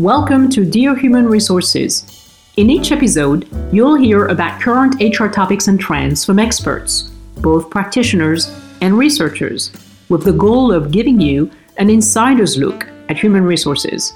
[0.00, 2.04] Welcome to Dear Human Resources.
[2.56, 8.52] In each episode, you'll hear about current HR topics and trends from experts, both practitioners
[8.80, 9.70] and researchers,
[10.08, 14.12] with the goal of giving you an insider's look at human resources.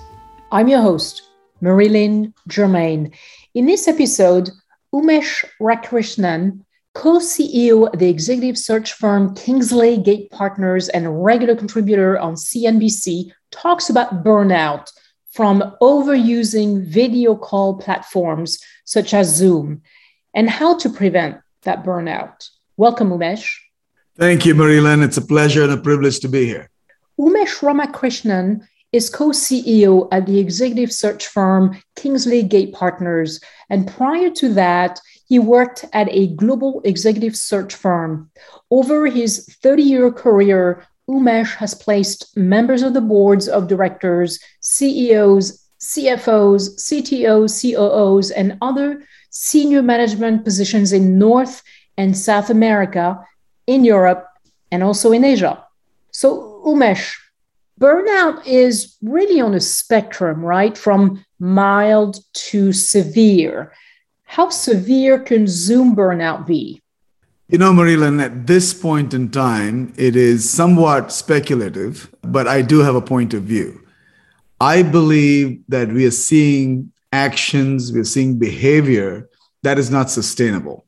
[0.50, 1.22] I'm your host,
[1.60, 3.12] Marilyn Germain.
[3.54, 4.50] In this episode,
[4.92, 12.18] Umesh Ramakrishnan, co CEO of the executive search firm Kingsley Gate Partners and regular contributor
[12.18, 14.90] on CNBC, talks about burnout
[15.30, 19.82] from overusing video call platforms such as Zoom
[20.34, 22.48] and how to prevent that burnout.
[22.76, 23.56] Welcome, Umesh.
[24.16, 25.02] Thank you, Marilyn.
[25.02, 26.70] It's a pleasure and a privilege to be here.
[27.18, 33.40] Umesh Ramakrishnan is co CEO at the executive search firm Kingsley Gate Partners.
[33.68, 38.30] And prior to that, he worked at a global executive search firm.
[38.70, 45.66] Over his 30 year career, Umesh has placed members of the boards of directors, CEOs,
[45.80, 51.62] CFOs, CTOs, COOs, and other senior management positions in North
[51.96, 53.18] and South America,
[53.66, 54.26] in Europe,
[54.70, 55.64] and also in Asia.
[56.10, 57.14] So, Umesh,
[57.80, 60.76] burnout is really on a spectrum, right?
[60.76, 63.72] From mild to severe.
[64.24, 66.82] How severe can Zoom burnout be?
[67.50, 72.80] You know, Marilyn, at this point in time, it is somewhat speculative, but I do
[72.80, 73.80] have a point of view.
[74.60, 79.30] I believe that we are seeing actions, we are seeing behavior
[79.62, 80.84] that is not sustainable.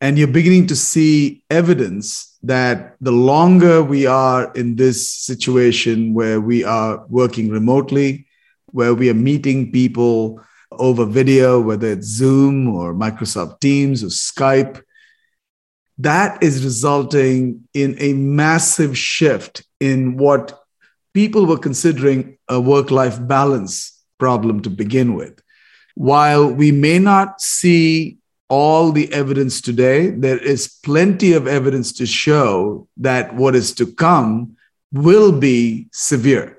[0.00, 6.40] And you're beginning to see evidence that the longer we are in this situation where
[6.40, 8.26] we are working remotely,
[8.72, 14.82] where we are meeting people over video, whether it's Zoom or Microsoft Teams or Skype,
[16.02, 20.58] that is resulting in a massive shift in what
[21.12, 25.42] people were considering a work life balance problem to begin with.
[25.94, 28.18] While we may not see
[28.48, 33.86] all the evidence today, there is plenty of evidence to show that what is to
[33.86, 34.56] come
[34.92, 36.58] will be severe.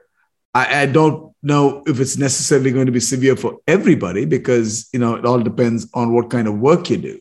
[0.53, 5.00] I, I, don't know if it's necessarily going to be severe for everybody because you
[5.00, 7.19] know it all depends on what kind of work you do.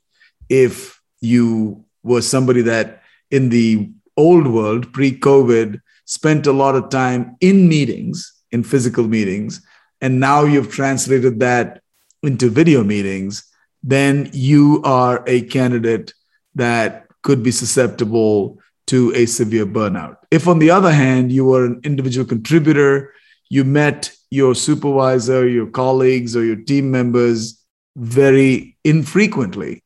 [0.48, 6.90] If you was somebody that in the old world, pre COVID, spent a lot of
[6.90, 9.64] time in meetings, in physical meetings,
[10.00, 11.82] and now you've translated that
[12.22, 13.44] into video meetings,
[13.82, 16.12] then you are a candidate
[16.54, 20.16] that could be susceptible to a severe burnout.
[20.30, 23.12] If, on the other hand, you were an individual contributor,
[23.48, 27.64] you met your supervisor, your colleagues, or your team members
[27.96, 29.82] very infrequently,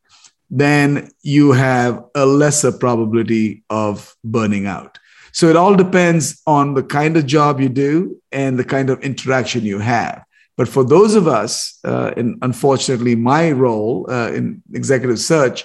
[0.57, 5.01] then you have a lesser probability of burning out.
[5.33, 9.03] So it all depends on the kind of job you do and the kind of
[9.03, 10.23] interaction you have.
[10.57, 15.65] But for those of us, uh, and unfortunately, my role uh, in executive search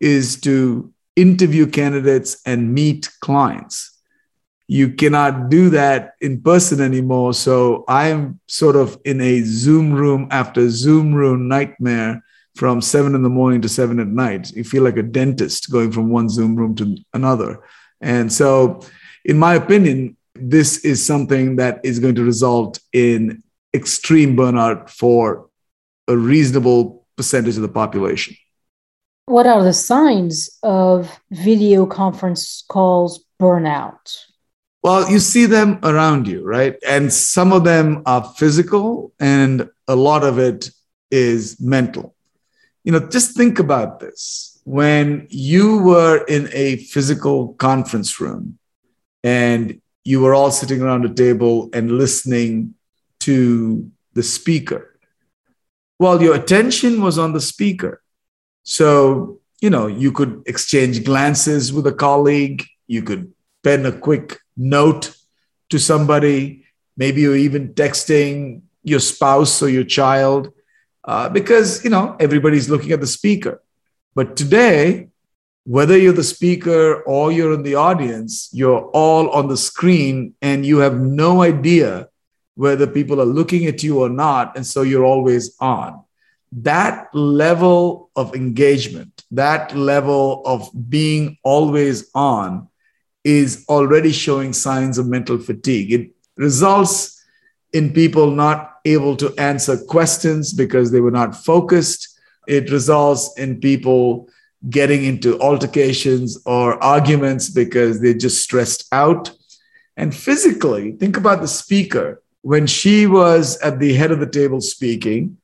[0.00, 3.96] is to interview candidates and meet clients.
[4.66, 7.34] You cannot do that in person anymore.
[7.34, 13.14] So I am sort of in a Zoom room after Zoom room nightmare from seven
[13.14, 14.52] in the morning to seven at night.
[14.52, 17.60] You feel like a dentist going from one Zoom room to another.
[18.00, 18.80] And so,
[19.24, 23.42] in my opinion, this is something that is going to result in
[23.72, 25.48] extreme burnout for
[26.06, 28.36] a reasonable percentage of the population.
[29.26, 34.16] What are the signs of video conference calls burnout?
[34.82, 36.76] Well, you see them around you, right?
[36.86, 40.70] And some of them are physical, and a lot of it
[41.10, 42.14] is mental
[42.84, 44.60] you know, just think about this.
[44.64, 48.58] When you were in a physical conference room
[49.22, 52.74] and you were all sitting around a table and listening
[53.20, 54.98] to the speaker,
[55.98, 58.02] well, your attention was on the speaker.
[58.64, 64.38] So, you know, you could exchange glances with a colleague, you could pen a quick
[64.56, 65.16] note
[65.70, 66.64] to somebody,
[66.96, 70.52] maybe you're even texting your spouse or your child
[71.04, 73.62] uh, because you know everybody's looking at the speaker.
[74.14, 75.08] But today,
[75.64, 80.64] whether you're the speaker or you're in the audience, you're all on the screen and
[80.64, 82.08] you have no idea
[82.54, 84.56] whether people are looking at you or not.
[84.56, 86.04] And so you're always on.
[86.52, 92.68] That level of engagement, that level of being always on,
[93.24, 95.92] is already showing signs of mental fatigue.
[95.92, 97.24] It results
[97.72, 102.18] in people not able to answer questions because they were not focused.
[102.46, 104.28] It results in people
[104.68, 109.30] getting into altercations or arguments because they're just stressed out.
[109.96, 112.20] And physically, think about the speaker.
[112.44, 115.38] when she was at the head of the table speaking,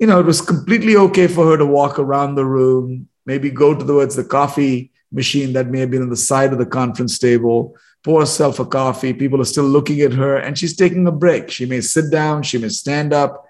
[0.00, 3.72] you know, it was completely okay for her to walk around the room, maybe go
[3.72, 7.76] towards the coffee machine that may have been on the side of the conference table,
[8.04, 9.14] pour herself a coffee.
[9.14, 11.50] People are still looking at her and she's taking a break.
[11.50, 13.44] She may sit down, she may stand up.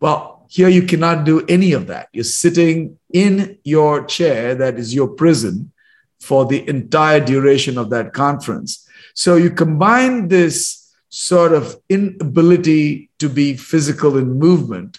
[0.00, 2.08] Well, here you cannot do any of that.
[2.12, 5.72] You're sitting in your chair, that is your prison,
[6.18, 8.86] for the entire duration of that conference.
[9.14, 14.98] So you combine this sort of inability to be physical in movement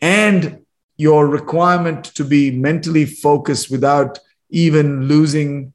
[0.00, 0.64] and
[0.96, 4.20] your requirement to be mentally focused without
[4.50, 5.72] even losing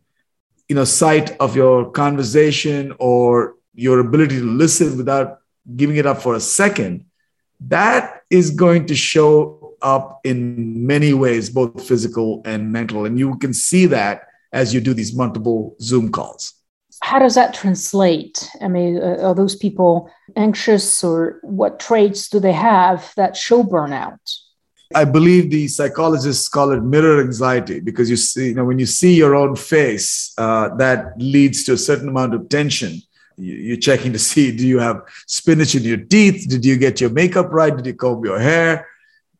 [0.69, 5.39] you know sight of your conversation or your ability to listen without
[5.75, 7.05] giving it up for a second
[7.59, 13.05] that is going to show up in many ways both physical and mental.
[13.05, 16.53] And you can see that as you do these multiple zoom calls.
[17.01, 18.49] How does that translate?
[18.61, 23.63] I mean uh, are those people anxious or what traits do they have that show
[23.63, 24.19] burnout
[24.95, 28.87] I believe the psychologists call it mirror anxiety because you see, you know, when you
[28.87, 32.99] see your own face, uh, that leads to a certain amount of tension.
[33.37, 36.49] You're checking to see do you have spinach in your teeth?
[36.49, 37.75] Did you get your makeup right?
[37.75, 38.87] Did you comb your hair?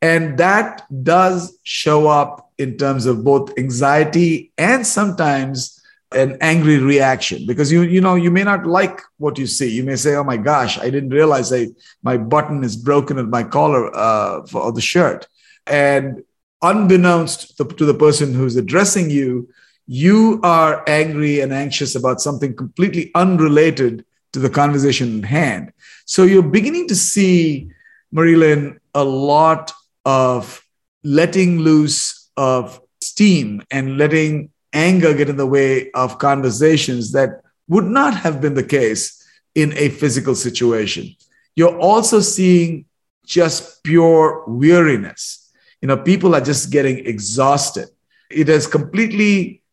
[0.04, 5.81] And that does show up in terms of both anxiety and sometimes
[6.12, 9.84] an angry reaction because you you know you may not like what you see you
[9.84, 11.68] may say oh my gosh i didn't realize I,
[12.02, 15.28] my button is broken at my collar uh, for the shirt
[15.68, 16.24] and
[16.62, 19.50] unbeknownst to, to the person who's addressing you,
[19.88, 25.74] you are angry and anxious about something completely unrelated to the conversation in hand.
[26.06, 27.72] So you're beginning to see,
[28.12, 29.74] Marilyn, a lot
[30.06, 30.64] of
[31.04, 37.86] letting loose of steam and letting anger get in the way of conversations that would
[37.86, 39.24] not have been the case
[39.56, 41.16] in a physical situation.
[41.56, 42.86] You're also seeing
[43.26, 45.49] just pure weariness
[45.81, 47.90] you know people are just getting exhausted.
[48.30, 49.64] It has completely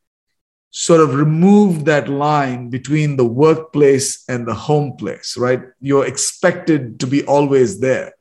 [0.70, 5.62] sort of removed that line between the workplace and the home place right?
[5.80, 8.12] You're expected to be always there.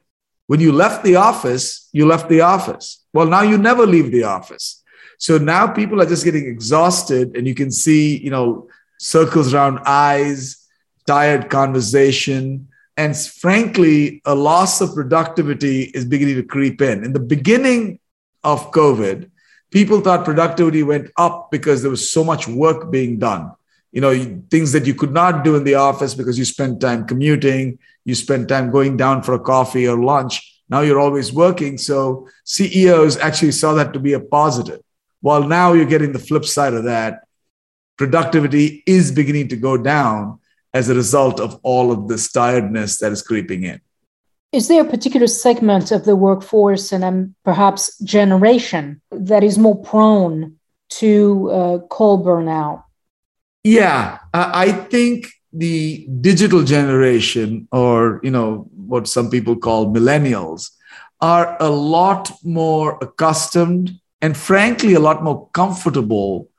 [0.48, 3.06] When you left the office you left the office.
[3.14, 4.84] Well now you never leave the office.
[5.18, 8.68] So now people are just getting exhausted and you can see you know
[9.00, 10.66] circles around eyes
[11.06, 12.68] tired conversation
[12.98, 17.04] and frankly, a loss of productivity is beginning to creep in.
[17.04, 18.00] In the beginning
[18.44, 19.30] of COVID,
[19.70, 23.52] people thought productivity went up because there was so much work being done.
[23.92, 27.06] You know, things that you could not do in the office because you spent time
[27.06, 30.62] commuting, you spent time going down for a coffee or lunch.
[30.70, 31.78] Now you're always working.
[31.78, 34.82] So CEOs actually saw that to be a positive.
[35.22, 37.26] While now you're getting the flip side of that,
[37.98, 40.40] productivity is beginning to go down
[40.76, 43.80] as a result of all of this tiredness that is creeping in.
[44.52, 49.78] Is there a particular segment of the workforce and um, perhaps generation that is more
[49.82, 50.58] prone
[51.02, 52.84] to uh, coal burnout?
[53.64, 60.72] Yeah, I think the digital generation, or you know what some people call millennials,
[61.22, 66.50] are a lot more accustomed and, frankly, a lot more comfortable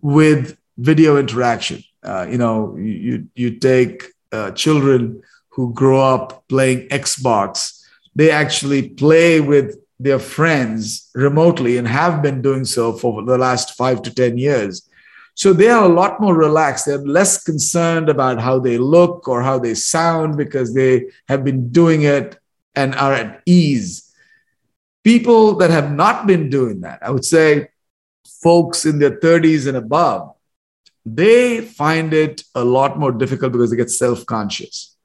[0.00, 1.82] with video interaction.
[2.06, 7.82] Uh, you know, you you take uh, children who grow up playing Xbox,
[8.14, 13.76] they actually play with their friends remotely and have been doing so for the last
[13.76, 14.88] five to ten years.
[15.34, 16.86] So they are a lot more relaxed.
[16.86, 21.70] They're less concerned about how they look or how they sound because they have been
[21.70, 22.38] doing it
[22.74, 24.14] and are at ease.
[25.04, 27.68] People that have not been doing that, I would say
[28.42, 30.35] folks in their 30s and above,
[31.06, 34.96] they find it a lot more difficult because they get self conscious.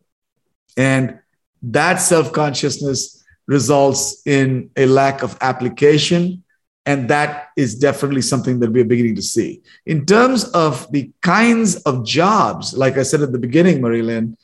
[0.75, 1.19] And
[1.61, 6.43] that self consciousness results in a lack of application.
[6.87, 9.61] And that is definitely something that we're beginning to see.
[9.85, 14.35] In terms of the kinds of jobs, like I said at the beginning, Marilyn,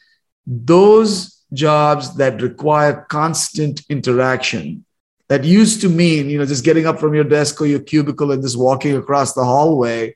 [0.46, 4.86] those jobs that require constant interaction,
[5.30, 8.32] that used to mean, you know, just getting up from your desk or your cubicle
[8.32, 10.16] and just walking across the hallway.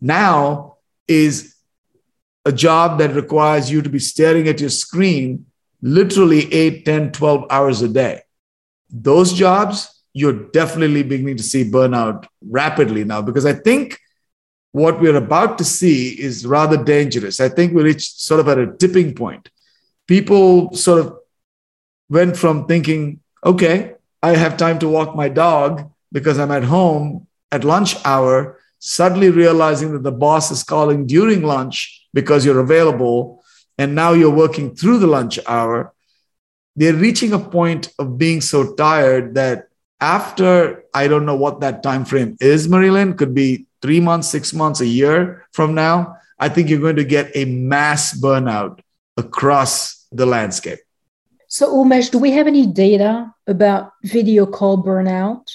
[0.00, 0.75] Now
[1.08, 1.54] is
[2.44, 5.46] a job that requires you to be staring at your screen
[5.82, 8.22] literally 8, 10, 12 hours a day.
[8.90, 13.98] Those jobs, you're definitely beginning to see burnout rapidly now because I think
[14.72, 17.40] what we're about to see is rather dangerous.
[17.40, 19.48] I think we reached sort of at a tipping point.
[20.06, 21.18] People sort of
[22.08, 27.26] went from thinking, okay, I have time to walk my dog because I'm at home
[27.50, 33.42] at lunch hour suddenly realizing that the boss is calling during lunch because you're available
[33.78, 35.92] and now you're working through the lunch hour
[36.76, 39.68] they're reaching a point of being so tired that
[40.00, 44.52] after I don't know what that time frame is, Marilyn, could be three months, six
[44.52, 46.16] months, a year from now.
[46.38, 48.80] I think you're going to get a mass burnout
[49.16, 50.80] across the landscape.
[51.48, 55.50] So, Umesh, do we have any data about video call burnout?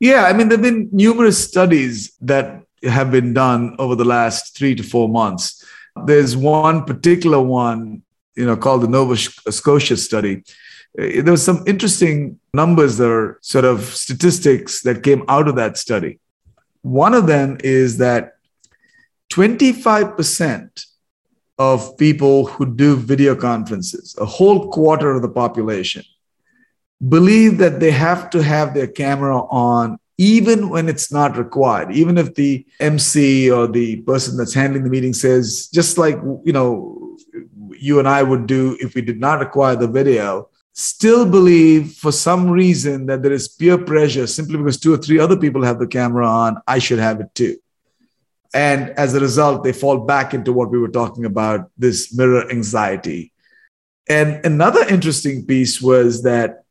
[0.00, 4.56] Yeah, I mean, there have been numerous studies that have been done over the last
[4.56, 5.64] three to four months.
[6.04, 8.02] There's one particular one,
[8.34, 10.42] you know, called the Nova Scotia study.
[10.98, 15.56] Uh, there was some interesting numbers that are sort of statistics that came out of
[15.56, 16.18] that study.
[16.82, 18.34] One of them is that
[19.32, 20.86] 25%
[21.58, 26.04] of people who do video conferences, a whole quarter of the population,
[27.08, 31.92] believe that they have to have their camera on even when it's not required.
[31.92, 36.52] Even if the mc or the person that's handling the meeting says just like you
[36.52, 37.16] know
[37.70, 42.10] you and i would do if we did not require the video still believe for
[42.10, 45.78] some reason that there is peer pressure simply because two or three other people have
[45.78, 47.56] the camera on i should have it too.
[48.52, 52.48] And as a result they fall back into what we were talking about this mirror
[52.50, 53.32] anxiety.
[54.08, 56.63] And another interesting piece was that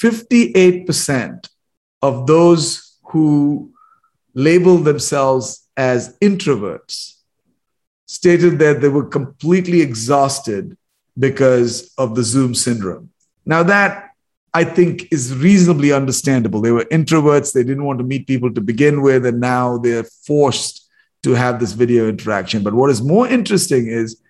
[0.00, 1.48] 58%
[2.02, 3.72] of those who
[4.34, 7.16] label themselves as introverts
[8.06, 10.76] stated that they were completely exhausted
[11.18, 13.10] because of the Zoom syndrome.
[13.44, 14.10] Now, that
[14.54, 16.60] I think is reasonably understandable.
[16.60, 20.04] They were introverts, they didn't want to meet people to begin with, and now they're
[20.04, 20.88] forced
[21.24, 22.62] to have this video interaction.
[22.62, 24.20] But what is more interesting is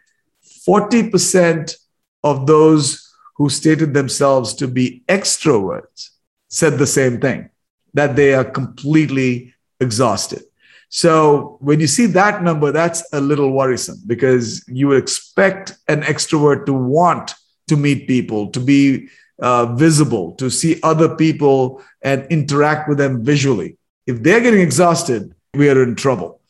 [0.67, 1.77] 40%
[2.25, 3.08] of those
[3.39, 6.11] who stated themselves to be extroverts
[6.49, 7.49] said the same thing
[7.95, 10.43] that they are completely exhausted.
[10.91, 16.03] So when you see that number, that's a little worrisome because you would expect an
[16.03, 17.35] extrovert to want
[17.69, 19.09] to meet people, to be
[19.41, 23.77] uh, visible, to see other people and interact with them visually.
[24.07, 26.41] If they're getting exhausted, we are in trouble.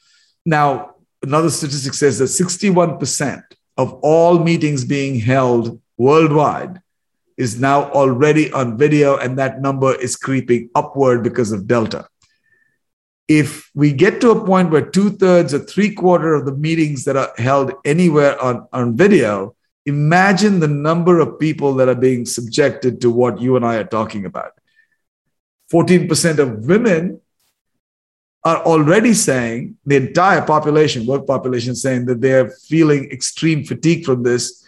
[0.46, 3.42] Now, another statistic says that 61%
[3.76, 6.80] of all meetings being held worldwide
[7.36, 12.08] is now already on video, and that number is creeping upward because of Delta.
[13.28, 17.04] If we get to a point where two thirds or three quarter of the meetings
[17.04, 22.24] that are held anywhere on, on video, imagine the number of people that are being
[22.24, 24.52] subjected to what you and I are talking about.
[25.72, 27.20] 14% of women
[28.44, 34.22] are already saying, the entire population, work population, saying that they're feeling extreme fatigue from
[34.22, 34.64] this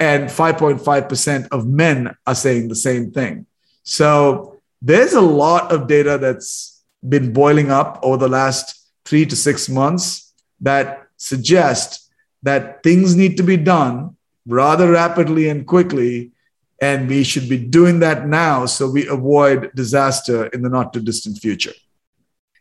[0.00, 3.46] and 5.5% of men are saying the same thing.
[3.82, 9.36] So there's a lot of data that's been boiling up over the last three to
[9.36, 12.10] six months that suggest
[12.42, 16.32] that things need to be done rather rapidly and quickly.
[16.80, 21.00] And we should be doing that now so we avoid disaster in the not too
[21.00, 21.72] distant future.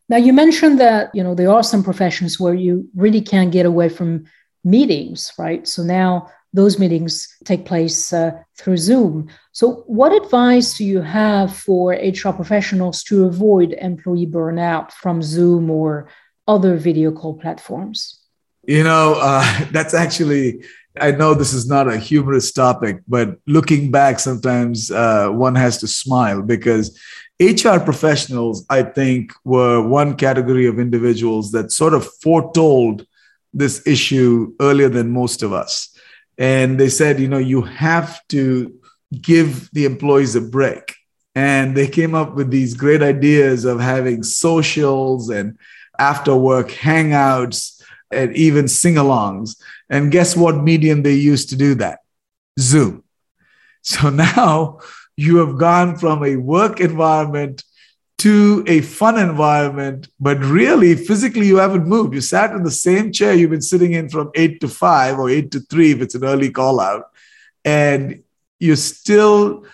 [0.07, 3.65] Now you mentioned that you know there are some professions where you really can't get
[3.65, 4.25] away from
[4.63, 5.67] meetings, right?
[5.67, 9.27] So now those meetings take place uh, through Zoom.
[9.51, 15.69] So, what advice do you have for HR professionals to avoid employee burnout from Zoom
[15.69, 16.09] or
[16.47, 18.19] other video call platforms?
[18.65, 20.63] You know, uh, that's actually,
[20.99, 25.79] I know this is not a humorous topic, but looking back, sometimes uh, one has
[25.79, 26.99] to smile because
[27.41, 33.07] HR professionals, I think, were one category of individuals that sort of foretold
[33.55, 35.92] this issue earlier than most of us
[36.37, 38.73] and they said, you know, you have to
[39.21, 40.95] give the employees a break.
[41.35, 45.57] And they came up with these great ideas of having socials and
[45.99, 49.55] after work hangouts and even sing alongs.
[49.89, 51.99] And guess what medium they used to do that?
[52.59, 53.03] Zoom.
[53.85, 54.79] So now
[55.17, 57.65] you have gone from a work environment
[58.23, 62.13] to a fun environment, but really physically you haven't moved.
[62.13, 65.29] You sat in the same chair you've been sitting in from eight to five or
[65.29, 67.11] eight to three if it's an early call out,
[67.65, 68.23] and
[68.59, 69.65] you're still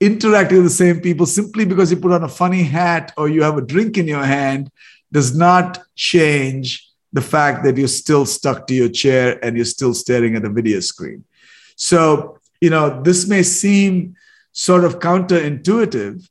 [0.00, 3.42] interacting with the same people simply because you put on a funny hat or you
[3.42, 4.70] have a drink in your hand
[5.10, 9.94] does not change the fact that you're still stuck to your chair and you're still
[9.94, 11.24] staring at a video screen.
[11.76, 14.14] So, you know, this may seem
[14.52, 16.28] sort of counterintuitive,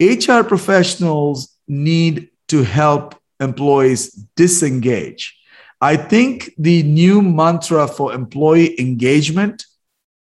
[0.00, 5.36] HR professionals need to help employees disengage.
[5.80, 9.64] I think the new mantra for employee engagement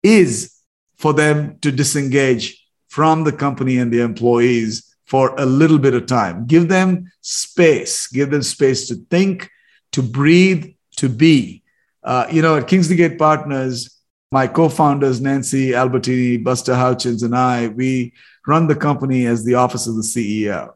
[0.03, 0.55] is
[0.97, 6.05] for them to disengage from the company and the employees for a little bit of
[6.05, 6.45] time.
[6.45, 9.49] Give them space, give them space to think,
[9.91, 11.63] to breathe, to be.
[12.03, 14.00] Uh, you know, at Kingsley Gate Partners,
[14.31, 18.13] my co-founders Nancy Albertini, Buster hutchins and I, we
[18.47, 20.73] run the company as the office of the CEO.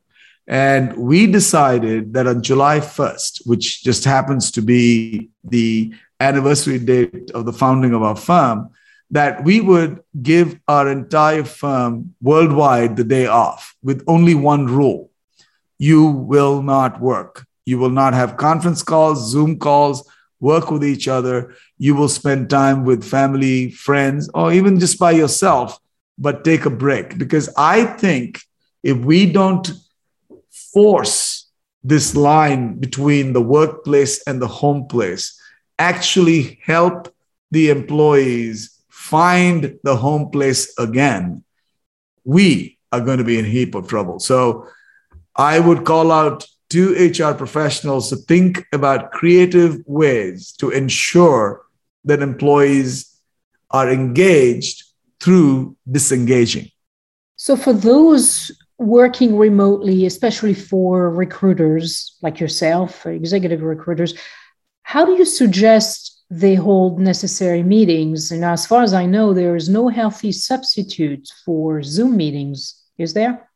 [0.48, 7.32] And we decided that on July 1st, which just happens to be the anniversary date
[7.32, 8.70] of the founding of our firm,
[9.10, 15.10] that we would give our entire firm worldwide the day off with only one rule
[15.78, 17.46] you will not work.
[17.66, 20.08] You will not have conference calls, Zoom calls,
[20.40, 21.56] work with each other.
[21.78, 25.80] You will spend time with family, friends, or even just by yourself,
[26.18, 27.18] but take a break.
[27.18, 28.42] Because I think
[28.84, 29.70] if we don't
[30.74, 31.50] force
[31.84, 35.40] this line between the workplace and the home place,
[35.78, 37.14] actually help
[37.52, 41.44] the employees find the home place again,
[42.24, 44.20] we are going to be in a heap of trouble.
[44.20, 44.68] So
[45.36, 51.62] I would call out to HR professionals to think about creative ways to ensure
[52.06, 53.12] that employees
[53.72, 54.84] are engaged
[55.20, 56.70] through disengaging.
[57.36, 64.14] So, for those working remotely, especially for recruiters like yourself, executive recruiters,
[64.84, 68.32] how do you suggest they hold necessary meetings?
[68.32, 73.14] And as far as I know, there is no healthy substitute for Zoom meetings, is
[73.14, 73.50] there?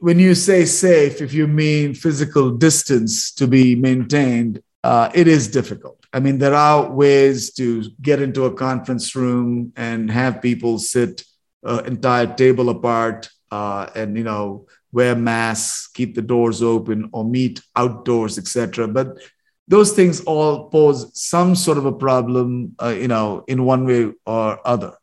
[0.00, 5.48] When you say safe, if you mean physical distance to be maintained, uh, it is
[5.48, 5.97] difficult.
[6.12, 11.24] I mean, there are ways to get into a conference room and have people sit
[11.66, 17.24] uh, entire table apart uh, and you know wear masks, keep the doors open, or
[17.24, 18.88] meet outdoors, etc.
[18.88, 19.18] But
[19.66, 24.12] those things all pose some sort of a problem, uh, you know, in one way
[24.24, 24.94] or other.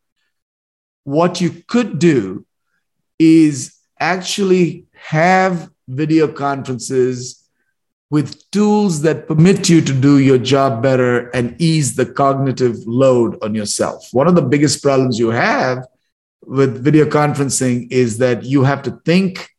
[1.03, 2.47] What you could do
[3.19, 7.45] is actually have video conferences
[8.15, 13.38] with tools that permit you to do your job better and ease the cognitive load
[13.43, 14.07] on yourself.
[14.13, 15.86] One of the biggest problems you have
[16.41, 19.50] with video conferencing is that you have to think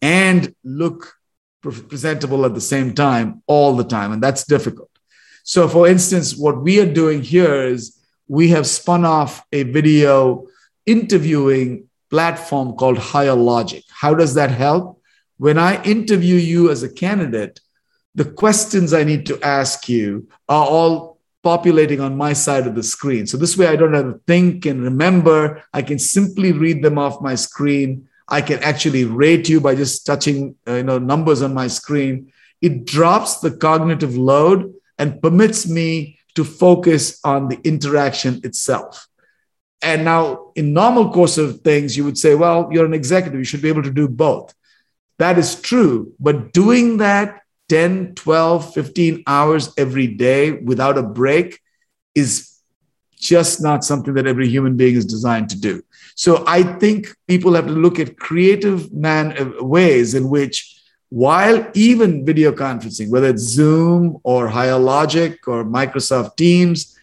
[0.00, 1.16] and look
[1.60, 4.92] presentable at the same time all the time and that's difficult.
[5.44, 7.80] So for instance what we are doing here is
[8.26, 10.46] we have spun off a video
[10.86, 13.84] interviewing platform called HireLogic.
[13.90, 15.02] How does that help?
[15.36, 17.60] When i interview you as a candidate
[18.16, 22.82] the questions i need to ask you are all populating on my side of the
[22.82, 23.24] screen.
[23.24, 25.62] So this way I don't have to think and remember.
[25.72, 28.08] I can simply read them off my screen.
[28.26, 32.32] I can actually rate you by just touching uh, you know numbers on my screen.
[32.60, 39.06] It drops the cognitive load and permits me to focus on the interaction itself.
[39.80, 43.44] And now, in normal course of things, you would say, well, you're an executive, you
[43.44, 44.52] should be able to do both.
[45.20, 46.12] That is true.
[46.18, 51.60] But doing that 10, 12, 15 hours every day without a break
[52.14, 52.56] is
[53.18, 55.82] just not something that every human being is designed to do.
[56.14, 60.76] So I think people have to look at creative man uh, ways in which
[61.08, 66.98] while even video conferencing, whether it's Zoom or HireLogic or Microsoft Teams,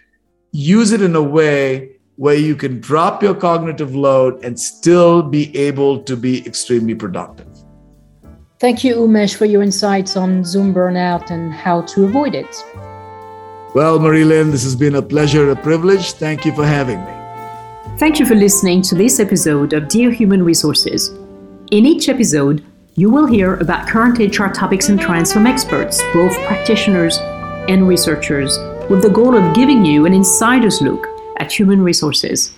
[0.52, 5.56] use it in a way where you can drop your cognitive load and still be
[5.58, 7.53] able to be extremely productive.
[8.63, 12.63] Thank you, Umesh, for your insights on Zoom burnout and how to avoid it.
[13.76, 16.13] Well, Marilyn, this has been a pleasure, a privilege.
[16.13, 17.97] Thank you for having me.
[17.97, 21.10] Thank you for listening to this episode of Dear Human Resources.
[21.71, 22.63] In each episode,
[22.95, 27.17] you will hear about current HR topics and trends from experts, both practitioners
[27.67, 28.58] and researchers,
[28.89, 31.06] with the goal of giving you an insider's look
[31.38, 32.54] at human resources.